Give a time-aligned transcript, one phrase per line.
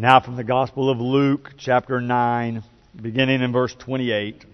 [0.00, 2.62] Now, from the Gospel of Luke, chapter 9,
[3.02, 4.44] beginning in verse 28.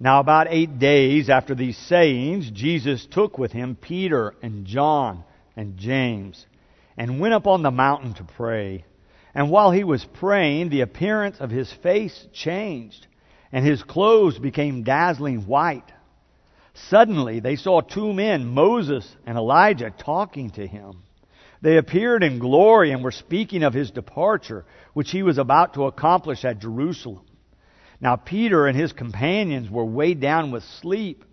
[0.00, 5.22] Now, about eight days after these sayings, Jesus took with him Peter and John
[5.54, 6.44] and James
[6.96, 8.84] and went up on the mountain to pray.
[9.36, 13.06] And while he was praying, the appearance of his face changed,
[13.52, 15.92] and his clothes became dazzling white.
[16.88, 21.03] Suddenly, they saw two men, Moses and Elijah, talking to him.
[21.64, 25.86] They appeared in glory and were speaking of his departure, which he was about to
[25.86, 27.24] accomplish at Jerusalem.
[28.02, 31.24] Now Peter and his companions were weighed down with sleep,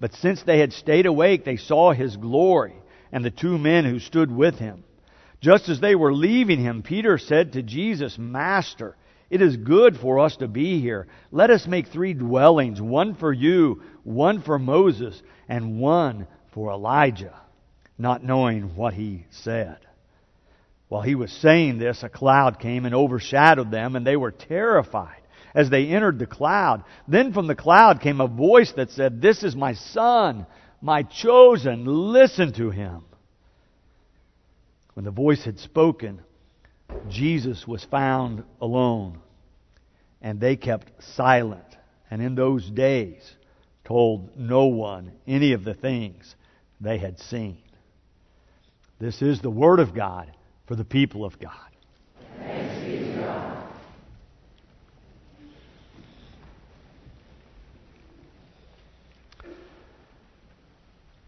[0.00, 2.76] but since they had stayed awake, they saw his glory
[3.12, 4.84] and the two men who stood with him.
[5.42, 8.96] Just as they were leaving him, Peter said to Jesus, Master,
[9.28, 11.08] it is good for us to be here.
[11.30, 17.38] Let us make three dwellings, one for you, one for Moses, and one for Elijah
[17.98, 19.78] not knowing what he said.
[20.88, 25.20] While he was saying this, a cloud came and overshadowed them, and they were terrified
[25.54, 26.84] as they entered the cloud.
[27.06, 30.46] Then from the cloud came a voice that said, This is my son,
[30.80, 33.04] my chosen, listen to him.
[34.94, 36.22] When the voice had spoken,
[37.10, 39.20] Jesus was found alone,
[40.22, 41.76] and they kept silent,
[42.10, 43.36] and in those days
[43.84, 46.34] told no one any of the things
[46.80, 47.58] they had seen.
[49.00, 50.32] This is the Word of God
[50.66, 51.52] for the people of God.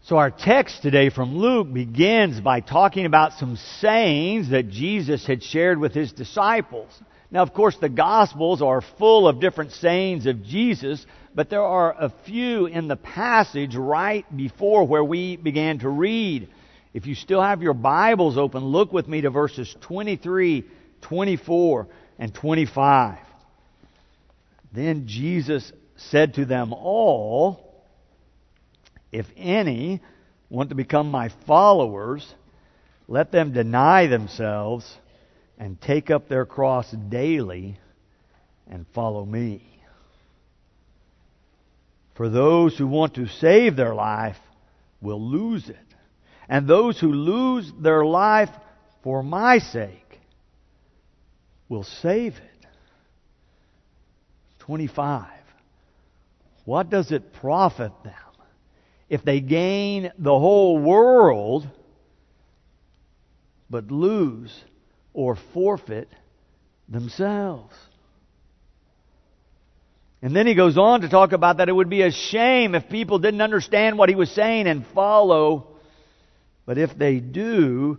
[0.03, 5.41] So, our text today from Luke begins by talking about some sayings that Jesus had
[5.41, 6.89] shared with his disciples.
[7.31, 11.95] Now, of course, the Gospels are full of different sayings of Jesus, but there are
[11.97, 16.49] a few in the passage right before where we began to read.
[16.93, 20.65] If you still have your Bibles open, look with me to verses 23,
[21.01, 21.87] 24,
[22.19, 23.17] and 25.
[24.73, 27.85] Then Jesus said to them all,
[29.11, 30.01] If any
[30.49, 32.33] want to become my followers,
[33.07, 34.97] let them deny themselves
[35.57, 37.77] and take up their cross daily
[38.69, 39.63] and follow me.
[42.15, 44.37] For those who want to save their life
[45.01, 45.90] will lose it
[46.51, 48.49] and those who lose their life
[49.03, 50.19] for my sake
[51.69, 52.67] will save it.
[54.59, 55.29] 25.
[56.65, 58.13] What does it profit them
[59.07, 61.69] if they gain the whole world
[63.69, 64.53] but lose
[65.13, 66.09] or forfeit
[66.89, 67.73] themselves?
[70.21, 72.89] And then he goes on to talk about that it would be a shame if
[72.89, 75.70] people didn't understand what he was saying and follow
[76.65, 77.97] but if they do,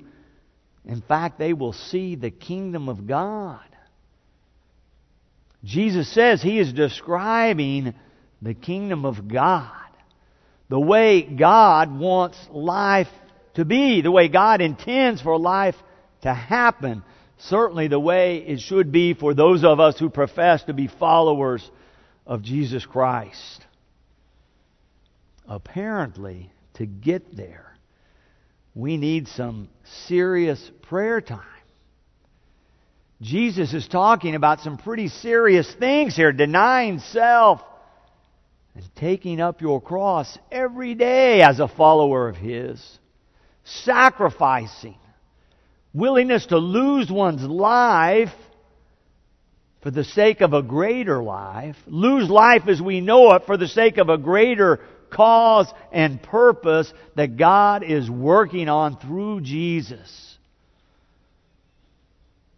[0.85, 3.61] in fact, they will see the kingdom of God.
[5.65, 7.95] Jesus says he is describing
[8.41, 9.71] the kingdom of God.
[10.69, 13.09] The way God wants life
[13.55, 15.77] to be, the way God intends for life
[16.23, 17.05] to happen.
[17.39, 21.69] Certainly the way it should be for those of us who profess to be followers
[22.27, 23.67] of Jesus Christ.
[25.47, 27.72] Apparently, to get there,
[28.75, 29.69] we need some
[30.07, 31.41] serious prayer time.
[33.21, 37.61] Jesus is talking about some pretty serious things here denying self
[38.75, 42.99] and taking up your cross every day as a follower of His,
[43.65, 44.99] sacrificing,
[45.93, 48.33] willingness to lose one's life
[49.83, 53.69] for the sake of a greater life, lose life as we know it for the
[53.69, 54.81] sake of a greater
[55.13, 60.39] cause and purpose that God is working on through Jesus.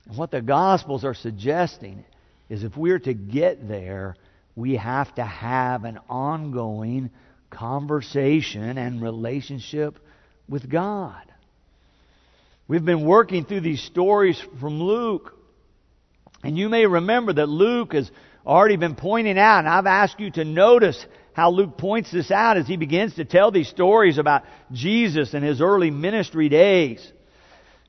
[0.06, 2.04] And what the Gospels are suggesting
[2.48, 4.16] is if we're to get there,
[4.56, 7.10] we have to have an ongoing
[7.50, 9.98] conversation and relationship
[10.48, 11.22] with God.
[12.66, 15.36] We've been working through these stories from Luke.
[16.44, 18.10] And you may remember that Luke has
[18.46, 22.58] already been pointing out, and I've asked you to notice how Luke points this out
[22.58, 27.12] as he begins to tell these stories about Jesus and his early ministry days.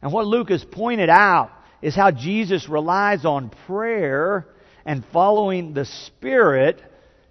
[0.01, 4.47] And what Luke has pointed out is how Jesus relies on prayer
[4.85, 6.81] and following the Spirit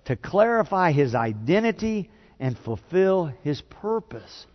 [0.04, 4.46] to clarify his identity and fulfill his purpose.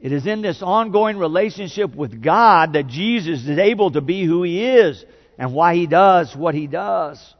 [0.00, 4.42] It is in this ongoing relationship with God that Jesus is able to be who
[4.42, 5.04] he is
[5.38, 7.34] and why he does what he does.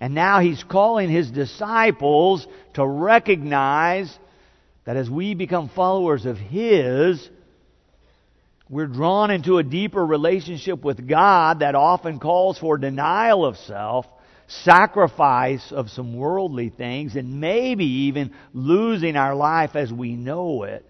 [0.00, 4.16] And now he's calling his disciples to recognize
[4.84, 7.28] that as we become followers of his,
[8.70, 14.06] We're drawn into a deeper relationship with God that often calls for denial of self,
[14.48, 20.84] sacrifice of some worldly things, and maybe even losing our life as we know it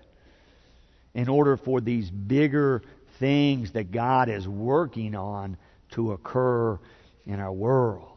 [1.15, 2.83] in order for these bigger
[3.19, 5.57] things that God is working on
[5.93, 6.79] to occur
[7.27, 8.11] in our world.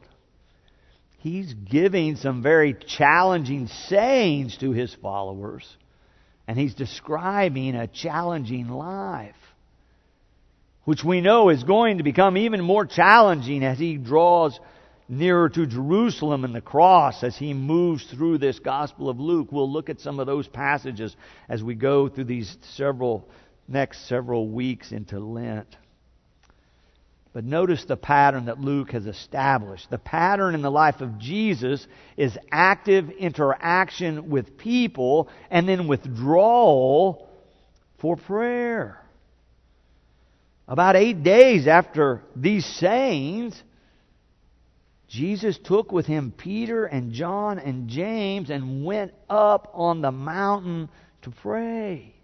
[1.19, 5.67] He's giving some very challenging sayings to his followers,
[6.47, 9.35] and he's describing a challenging life,
[10.85, 14.57] which we know is going to become even more challenging as he draws
[15.09, 19.51] nearer to Jerusalem and the cross as he moves through this Gospel of Luke.
[19.51, 21.15] We'll look at some of those passages
[21.49, 23.27] as we go through these several
[23.67, 25.75] next several weeks into Lent.
[27.33, 29.91] But notice the pattern that Luke has established.
[29.91, 31.85] The pattern in the life of Jesus
[32.15, 37.29] is active interaction with people and then withdrawal
[37.99, 38.99] for prayer.
[40.67, 43.61] About eight days after these sayings,
[45.07, 50.89] Jesus took with him Peter and John and James and went up on the mountain
[51.21, 52.16] to pray.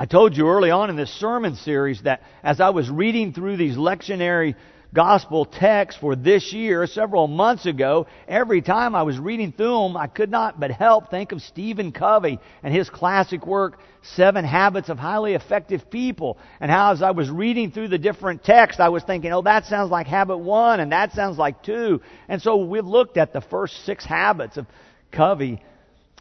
[0.00, 3.56] I told you early on in this sermon series that as I was reading through
[3.56, 4.54] these lectionary
[4.94, 9.96] gospel texts for this year several months ago, every time I was reading through them,
[9.96, 13.80] I could not but help think of Stephen Covey and his classic work,
[14.14, 16.38] Seven Habits of Highly Effective People.
[16.60, 19.64] And how as I was reading through the different texts, I was thinking, oh, that
[19.64, 22.02] sounds like habit one, and that sounds like two.
[22.28, 24.66] And so we've looked at the first six habits of
[25.10, 25.60] Covey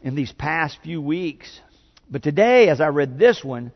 [0.02, 1.60] in these past few weeks.
[2.10, 3.72] But today, as I read this one,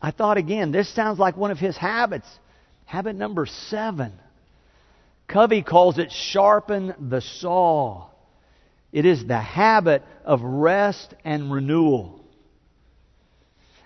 [0.00, 2.28] I thought again, this sounds like one of his habits.
[2.84, 4.12] Habit number seven.
[5.26, 8.08] Covey calls it sharpen the saw.
[8.92, 12.20] It is the habit of rest and renewal.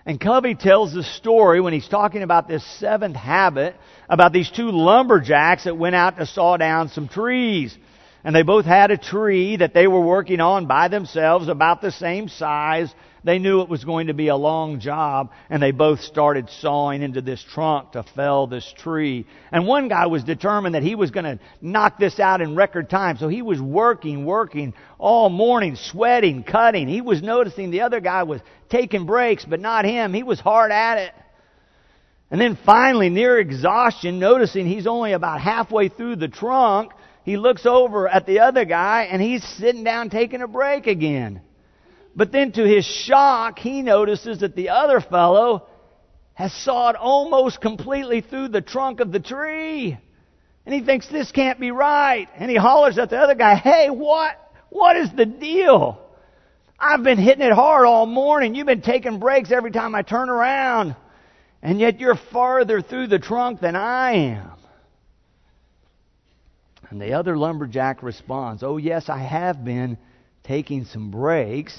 [0.05, 3.75] And Covey tells the story when he's talking about this seventh habit
[4.09, 7.77] about these two lumberjacks that went out to saw down some trees.
[8.23, 11.91] And they both had a tree that they were working on by themselves about the
[11.91, 12.93] same size
[13.23, 17.01] they knew it was going to be a long job, and they both started sawing
[17.01, 19.25] into this trunk to fell this tree.
[19.51, 22.89] And one guy was determined that he was going to knock this out in record
[22.89, 26.87] time, so he was working, working all morning, sweating, cutting.
[26.87, 30.13] He was noticing the other guy was taking breaks, but not him.
[30.13, 31.13] He was hard at it.
[32.31, 36.91] And then finally, near exhaustion, noticing he's only about halfway through the trunk,
[37.23, 41.41] he looks over at the other guy and he's sitting down taking a break again.
[42.15, 45.67] But then to his shock, he notices that the other fellow
[46.33, 49.97] has sawed almost completely through the trunk of the tree.
[50.65, 52.27] And he thinks this can't be right.
[52.35, 54.35] And he hollers at the other guy, Hey, what?
[54.69, 55.99] What is the deal?
[56.79, 58.55] I've been hitting it hard all morning.
[58.55, 60.95] You've been taking breaks every time I turn around.
[61.61, 64.58] And yet you're farther through the trunk than I am.
[66.89, 69.97] And the other lumberjack responds, Oh, yes, I have been
[70.43, 71.77] taking some breaks.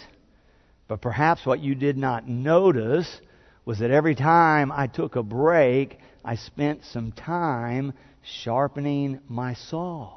[0.86, 3.20] But perhaps what you did not notice
[3.64, 7.92] was that every time I took a break, I spent some time
[8.22, 10.16] sharpening my saw.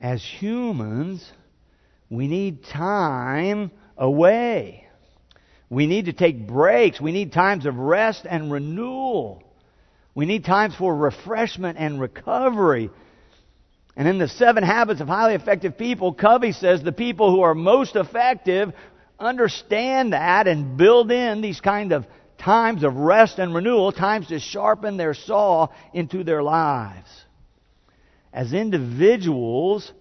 [0.00, 1.32] As humans,
[2.08, 4.86] we need time away.
[5.68, 7.00] We need to take breaks.
[7.00, 9.47] We need times of rest and renewal.
[10.18, 12.90] We need times for refreshment and recovery.
[13.94, 17.54] And in the seven habits of highly effective people, Covey says the people who are
[17.54, 18.72] most effective
[19.20, 22.04] understand that and build in these kind of
[22.36, 27.08] times of rest and renewal, times to sharpen their saw into their lives.
[28.32, 29.92] As individuals,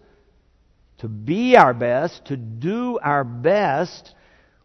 [0.98, 4.16] to be our best, to do our best,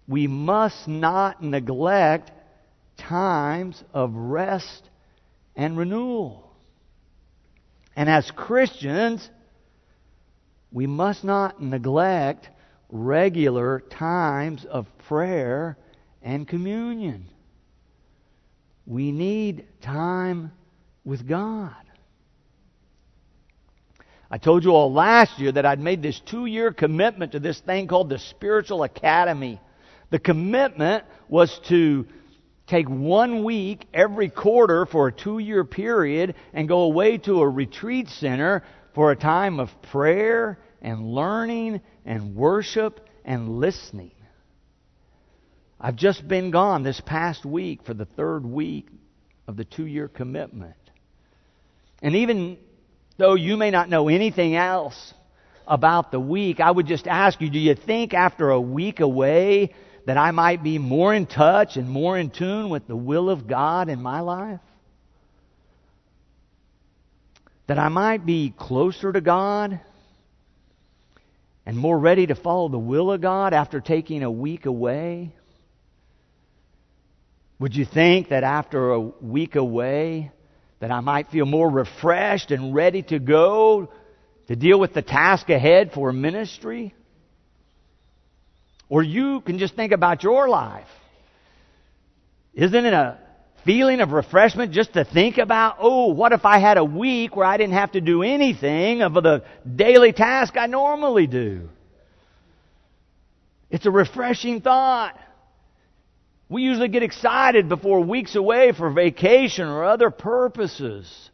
[0.09, 2.33] we must not neglect
[2.97, 4.89] times of rest
[5.57, 6.51] and renewal.
[7.95, 9.29] And as Christians,
[10.71, 12.49] we must not neglect
[12.89, 15.77] regular times of prayer
[16.23, 17.27] and communion.
[18.87, 20.53] We need time
[21.05, 21.75] with God.
[24.31, 27.61] I told you all last year that I'd made this two year commitment to this
[27.61, 29.61] thing called the Spiritual Academy.
[30.09, 32.07] The commitment was to
[32.66, 37.49] take one week every quarter for a two year period and go away to a
[37.49, 38.62] retreat center
[38.95, 44.12] for a time of prayer and learning and worship and listening.
[45.81, 48.88] I've just been gone this past week for the third week
[49.49, 50.76] of the two year commitment.
[52.00, 52.59] And even
[53.16, 55.14] though you may not know anything else
[55.66, 59.75] about the week, I would just ask you, do you think after a week away
[60.07, 63.47] that I might be more in touch and more in tune with the will of
[63.47, 64.61] God in my life?
[67.67, 69.81] That I might be closer to God
[71.65, 75.33] and more ready to follow the will of God after taking a week away?
[77.59, 80.33] Would you think that after a week away
[80.81, 83.93] that I might feel more refreshed and ready to go
[84.49, 86.93] to deal with the task ahead for ministry?
[88.93, 90.87] Or you can just think about your life.
[92.53, 93.17] Isn't it a
[93.65, 97.47] feeling of refreshment just to think about, oh, what if I had a week where
[97.47, 101.71] I didn't have to do anything of the daily task I normally do?
[103.71, 105.19] It's a refreshing thought.
[106.51, 111.31] We usually get excited before weeks away for vacation or other purposes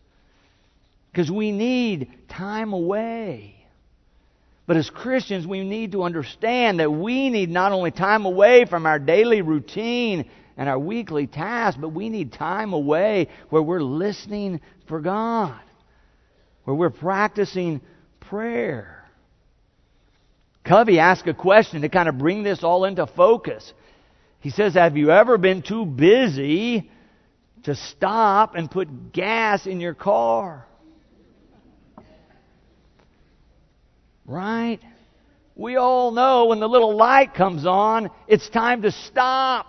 [1.10, 3.57] because we need time away.
[4.68, 8.84] But as Christians, we need to understand that we need not only time away from
[8.84, 14.60] our daily routine and our weekly tasks, but we need time away where we're listening
[14.86, 15.58] for God,
[16.64, 17.80] where we're practicing
[18.20, 19.06] prayer.
[20.64, 23.72] Covey asked a question to kind of bring this all into focus.
[24.40, 26.90] He says, Have you ever been too busy
[27.62, 30.67] to stop and put gas in your car?
[34.28, 34.78] Right?
[35.56, 39.66] We all know when the little light comes on, it's time to stop.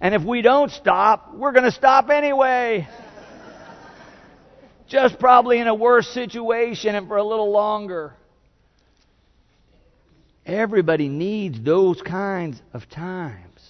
[0.00, 2.88] And if we don't stop, we're going to stop anyway.
[4.86, 8.14] Just probably in a worse situation and for a little longer.
[10.46, 13.60] Everybody needs those kinds of times.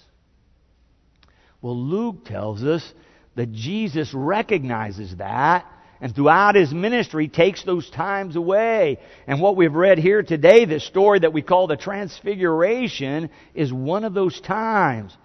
[1.61, 2.93] Well, Luke tells us
[3.35, 5.65] that Jesus recognizes that
[6.01, 8.97] and throughout his ministry takes those times away.
[9.27, 14.03] And what we've read here today, this story that we call the Transfiguration, is one
[14.03, 15.15] of those times.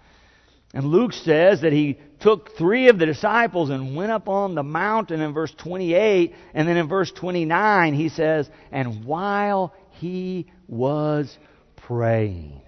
[0.74, 4.62] And Luke says that he took three of the disciples and went up on the
[4.62, 6.34] mountain in verse 28.
[6.52, 11.34] And then in verse 29, he says, And while he was
[11.76, 12.60] praying,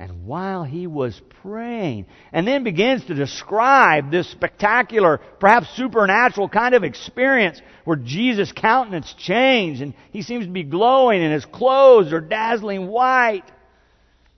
[0.00, 6.76] and while he was praying, and then begins to describe this spectacular, perhaps supernatural kind
[6.76, 12.12] of experience where Jesus' countenance changed and he seems to be glowing and his clothes
[12.12, 13.50] are dazzling white.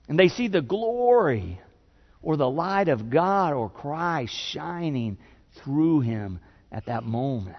[0.08, 1.60] And they see the glory
[2.22, 5.18] or the light of God or Christ shining
[5.62, 6.40] through him
[6.72, 7.56] at that moment.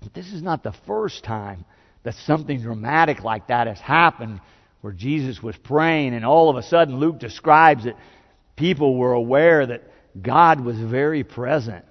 [0.00, 1.64] But this is not the first time
[2.04, 4.40] that something dramatic like that has happened
[4.80, 7.96] where Jesus was praying, and all of a sudden Luke describes that
[8.56, 9.82] people were aware that
[10.20, 11.84] God was very present.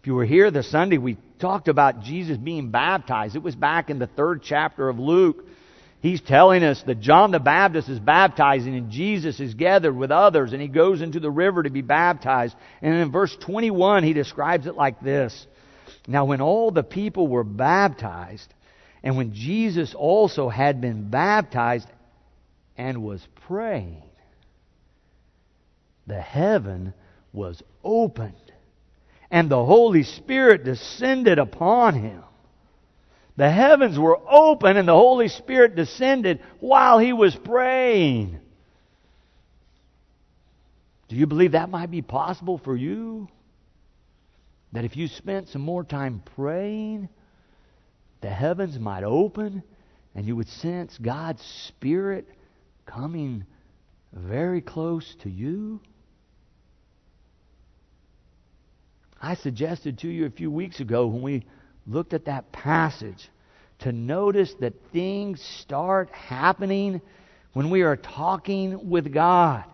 [0.00, 3.36] If you were here this Sunday, we talked about Jesus being baptized.
[3.36, 5.44] It was back in the third chapter of Luke.
[6.00, 10.52] He's telling us that John the Baptist is baptizing and Jesus is gathered with others
[10.52, 12.54] and he goes into the river to be baptized.
[12.80, 15.46] And in verse 21, he describes it like this.
[16.06, 18.52] Now when all the people were baptized,
[19.02, 21.88] and when Jesus also had been baptized
[22.78, 24.02] and was praying,
[26.06, 26.94] the heaven
[27.32, 28.52] was opened,
[29.30, 32.22] and the Holy Spirit descended upon him.
[33.36, 38.38] The heavens were open, and the Holy Spirit descended while he was praying.
[41.08, 43.28] Do you believe that might be possible for you?
[44.72, 47.08] That if you spent some more time praying,
[48.20, 49.62] the heavens might open
[50.14, 52.26] and you would sense God's Spirit
[52.88, 53.44] coming
[54.12, 55.80] very close to you?
[59.20, 61.44] I suggested to you a few weeks ago when we
[61.86, 63.28] looked at that passage
[63.80, 67.00] to notice that things start happening
[67.52, 69.64] when we are talking with God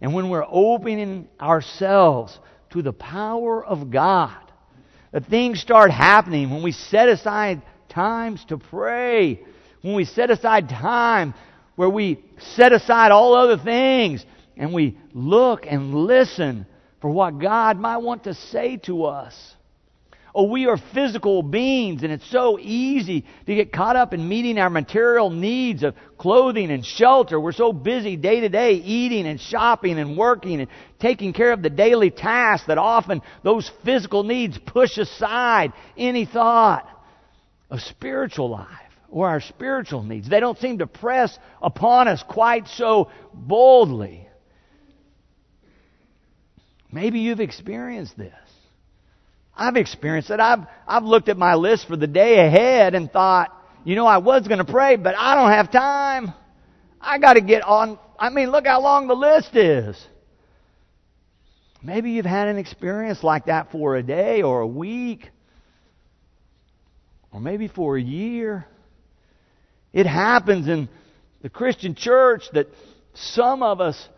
[0.00, 2.38] and when we're opening ourselves
[2.70, 4.36] to the power of God.
[5.12, 9.40] That things start happening when we set aside times to pray,
[9.82, 11.34] when we set aside time
[11.76, 12.24] where we
[12.56, 14.24] set aside all other things
[14.56, 16.66] and we look and listen
[17.00, 19.34] for what God might want to say to us.
[20.36, 24.58] Oh, we are physical beings, and it's so easy to get caught up in meeting
[24.58, 27.38] our material needs of clothing and shelter.
[27.38, 31.62] We're so busy day to day eating and shopping and working and taking care of
[31.62, 36.88] the daily tasks that often those physical needs push aside any thought
[37.70, 38.83] of spiritual life
[39.14, 40.28] or our spiritual needs.
[40.28, 44.28] They don't seem to press upon us quite so boldly.
[46.90, 48.34] Maybe you've experienced this.
[49.56, 50.40] I've experienced it.
[50.40, 54.18] I've, I've looked at my list for the day ahead and thought, you know, I
[54.18, 56.32] was going to pray, but I don't have time.
[57.00, 58.00] I got to get on.
[58.18, 59.96] I mean, look how long the list is.
[61.84, 65.30] Maybe you've had an experience like that for a day or a week,
[67.30, 68.66] or maybe for a year.
[69.94, 70.88] It happens in
[71.40, 72.66] the Christian church that
[73.14, 74.08] some of us,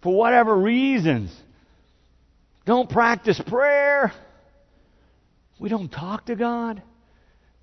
[0.00, 1.34] for whatever reasons,
[2.64, 4.12] don't practice prayer.
[5.58, 6.82] We don't talk to God.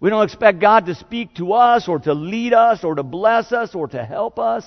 [0.01, 3.53] We don't expect God to speak to us or to lead us or to bless
[3.53, 4.65] us or to help us.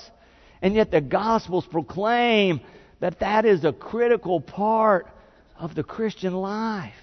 [0.59, 2.59] And yet the Gospels proclaim
[2.99, 5.07] that that is a critical part
[5.59, 6.93] of the Christian life.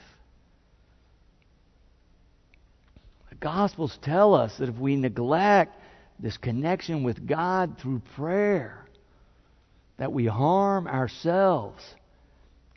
[3.39, 5.77] The Gospels tell us that if we neglect
[6.19, 8.87] this connection with God through prayer,
[9.99, 11.83] that we harm ourselves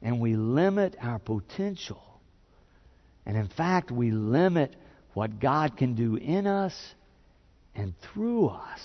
[0.02, 2.02] and we limit our potential.
[3.26, 4.76] And in fact, we limit
[5.14, 6.76] what God can do in us
[7.74, 8.82] and through us.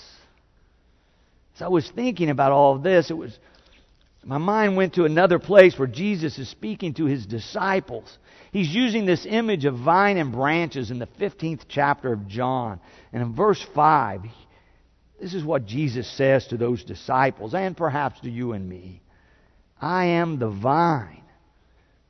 [1.55, 3.37] As I was thinking about all of this, it was
[4.25, 8.17] my mind went to another place where Jesus is speaking to his disciples.
[8.51, 12.79] He's using this image of vine and branches in the 15th chapter of John.
[13.13, 14.21] And in verse 5,
[15.21, 19.03] this is what Jesus says to those disciples, and perhaps to you and me
[19.79, 21.23] I am the vine,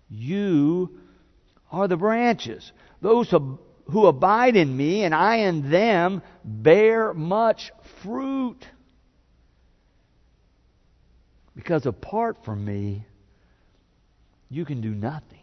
[0.09, 0.97] you
[1.71, 2.71] are the branches.
[3.01, 8.65] Those who abide in me and I in them bear much fruit.
[11.55, 13.05] Because apart from me,
[14.49, 15.39] you can do nothing.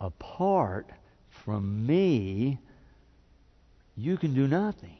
[0.00, 0.86] Apart
[1.44, 2.58] from me,
[3.96, 4.96] you can do nothing.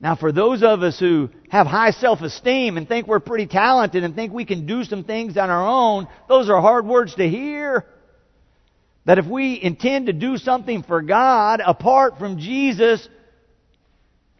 [0.00, 4.02] Now, for those of us who have high self esteem and think we're pretty talented
[4.02, 7.28] and think we can do some things on our own, those are hard words to
[7.28, 7.84] hear.
[9.04, 13.06] That if we intend to do something for God apart from Jesus,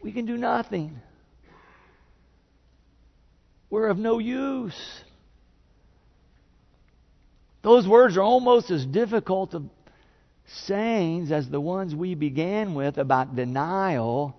[0.02, 0.98] we can do nothing.
[3.70, 5.04] We're of no use.
[7.62, 9.64] Those words are almost as difficult of
[10.46, 14.36] sayings as the ones we began with about denial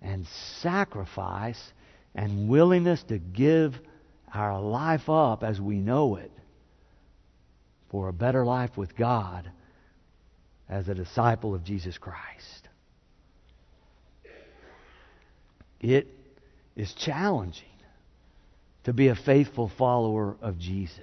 [0.00, 0.26] and
[0.60, 1.60] sacrifice
[2.14, 3.74] and willingness to give
[4.32, 6.30] our life up as we know it
[7.90, 9.50] for a better life with God
[10.68, 12.68] as a disciple of Jesus Christ.
[15.80, 16.06] It
[16.76, 17.64] is challenging
[18.84, 21.00] to be a faithful follower of Jesus.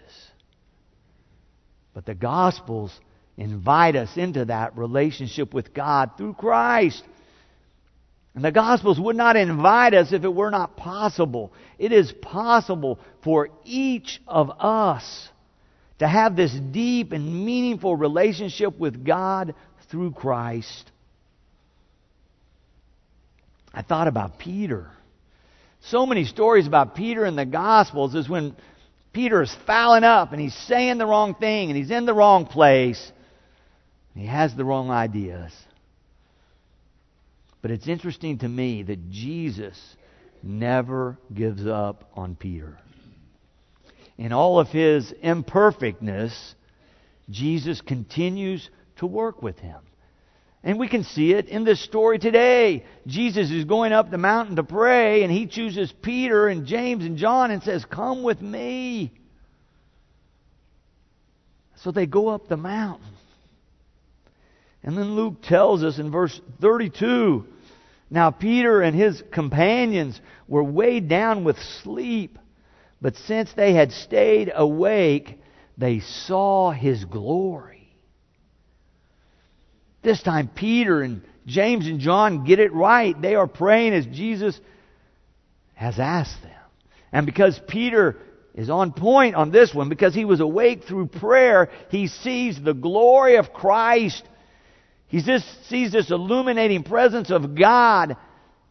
[1.93, 2.97] But the Gospels
[3.37, 7.03] invite us into that relationship with God through Christ.
[8.35, 11.51] And the Gospels would not invite us if it were not possible.
[11.79, 15.29] It is possible for each of us
[15.99, 19.55] to have this deep and meaningful relationship with God
[19.89, 20.91] through Christ.
[23.73, 24.91] I thought about Peter.
[25.89, 28.55] So many stories about Peter in the Gospels is when
[29.13, 32.45] Peter is fouling up and he's saying the wrong thing and he's in the wrong
[32.45, 33.11] place.
[34.15, 35.53] He has the wrong ideas.
[37.61, 39.77] But it's interesting to me that Jesus
[40.43, 42.77] never gives up on Peter
[44.17, 46.55] in all of his imperfectness,
[47.29, 49.79] Jesus continues to work with him.
[50.67, 52.83] And we can see it in this story today.
[53.05, 57.15] Jesus is going up the mountain to pray, and he chooses Peter and James and
[57.15, 59.13] John and says, Come with me.
[61.77, 63.13] So they go up the mountain.
[64.83, 67.45] And then Luke tells us in verse 32
[68.09, 72.37] Now Peter and his companions were weighed down with sleep.
[73.01, 75.39] But since they had stayed awake,
[75.77, 77.76] they saw his glory.
[80.07, 83.21] This time, Peter and James and John get it right.
[83.21, 84.57] They are praying as Jesus
[85.73, 86.53] has asked them.
[87.11, 88.15] And because Peter
[88.55, 92.73] is on point on this one, because he was awake through prayer, he sees the
[92.73, 94.23] glory of Christ.
[95.07, 98.15] He just sees this illuminating presence of God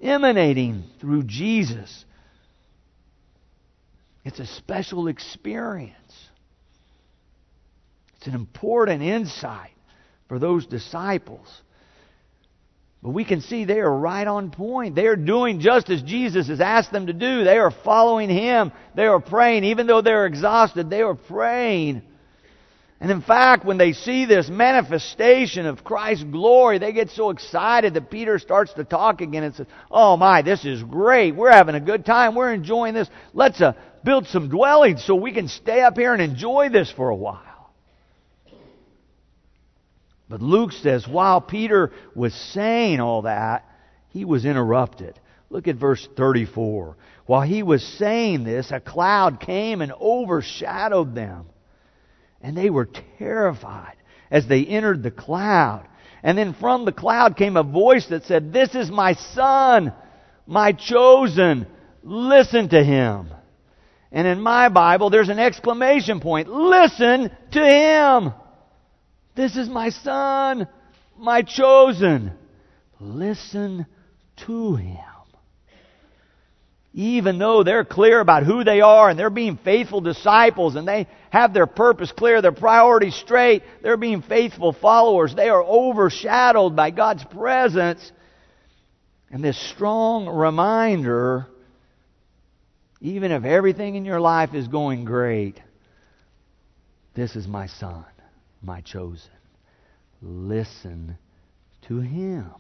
[0.03, 2.07] emanating through Jesus.
[4.25, 5.93] It's a special experience.
[8.17, 9.76] It's an important insight
[10.29, 11.47] for those disciples.
[13.03, 14.95] But we can see they are right on point.
[14.95, 17.45] They are doing just as Jesus has asked them to do.
[17.45, 18.73] They are following Him.
[18.95, 19.65] They are praying.
[19.65, 22.03] Even though they're exhausted, they are praying.
[22.99, 27.93] And in fact, when they see this manifestation of Christ's glory, they get so excited
[27.95, 31.37] that Peter starts to talk again and says, Oh my, this is great.
[31.37, 32.35] We're having a good time.
[32.35, 33.09] We're enjoying this.
[33.35, 37.11] Let's uh, build some dwellings so we can stay up here and enjoy this for
[37.11, 37.56] a while.
[40.29, 43.65] But Luke says, while Peter was saying all that,
[44.09, 45.19] he was interrupted.
[45.51, 46.97] Look at verse 34.
[47.27, 51.47] While he was saying this, a cloud came and overshadowed them.
[52.41, 53.97] And they were terrified
[54.31, 55.87] as they entered the cloud.
[56.23, 59.93] And then from the cloud came a voice that said, This is my son,
[60.47, 61.67] my chosen.
[62.03, 63.29] Listen to him.
[64.11, 66.49] And in my Bible, there's an exclamation point.
[66.49, 68.33] Listen to him.
[69.37, 70.67] This is my son,
[71.17, 72.33] my chosen.
[72.99, 73.87] Listen
[74.47, 74.99] to him.
[76.95, 81.07] Even though they're clear about who they are and they're being faithful disciples and they
[81.29, 86.91] have their purpose clear, their priorities straight, they're being faithful followers, they are overshadowed by
[86.91, 88.11] God's presence.
[89.31, 91.47] And this strong reminder
[93.01, 95.61] even if everything in your life is going great,
[97.15, 98.05] this is my son,
[98.63, 99.31] my chosen.
[100.23, 101.19] Listen
[101.89, 102.51] to him.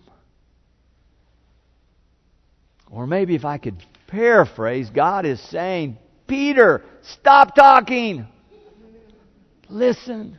[2.90, 8.26] Or maybe if I could paraphrase, God is saying, Peter, stop talking.
[9.68, 10.38] Listen.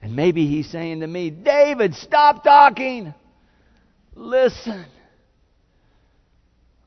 [0.00, 3.12] And maybe he's saying to me, David, stop talking.
[4.14, 4.86] Listen.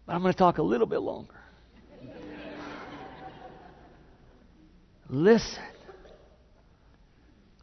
[0.06, 1.36] But I'm going to talk a little bit longer.
[5.10, 5.63] Listen.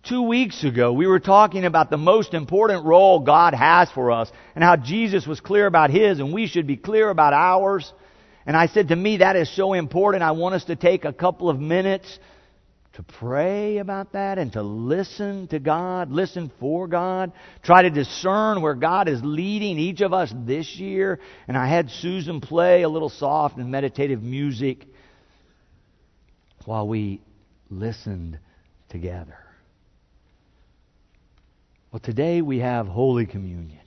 [0.09, 4.33] Two weeks ago, we were talking about the most important role God has for us
[4.55, 7.92] and how Jesus was clear about His and we should be clear about ours.
[8.47, 10.23] And I said to me, that is so important.
[10.23, 12.18] I want us to take a couple of minutes
[12.94, 18.62] to pray about that and to listen to God, listen for God, try to discern
[18.62, 21.21] where God is leading each of us this year.
[21.47, 24.87] And I had Susan play a little soft and meditative music
[26.64, 27.21] while we
[27.68, 28.38] listened
[28.88, 29.37] together.
[31.90, 33.81] Well, today we have Holy Communion.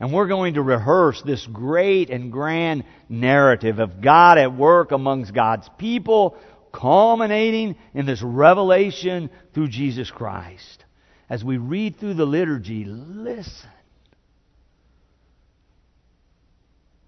[0.00, 5.34] And we're going to rehearse this great and grand narrative of God at work amongst
[5.34, 6.36] God's people,
[6.72, 10.84] culminating in this revelation through Jesus Christ.
[11.28, 13.70] As we read through the liturgy, listen.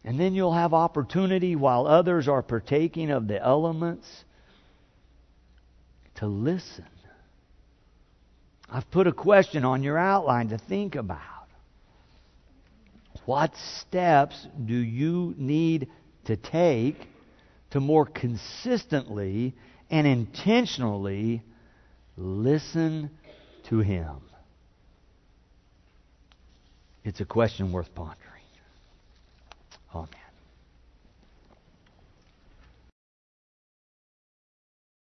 [0.05, 4.25] And then you'll have opportunity while others are partaking of the elements
[6.17, 6.87] to listen
[8.73, 11.21] I've put a question on your outline to think about.
[13.27, 15.89] What steps do you need
[16.25, 16.97] to take
[17.73, 19.55] to more consistently
[19.91, 21.43] and intentionally
[22.17, 23.11] listen
[23.69, 24.17] to Him?
[27.05, 28.17] It's a question worth pondering.
[29.95, 30.22] Amen.